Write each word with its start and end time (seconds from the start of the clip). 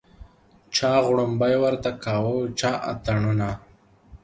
چا 0.75 0.91
غړومبی 1.05 1.55
ورته 1.63 1.89
کاوه 2.03 2.35
چا 2.59 2.71
اتڼونه 2.91 3.49